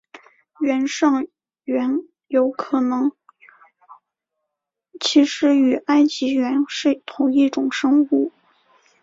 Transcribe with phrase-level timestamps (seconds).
[0.61, 1.27] 原上
[1.63, 3.11] 猿有可能
[4.99, 8.31] 其实与埃及猿是同一种生物。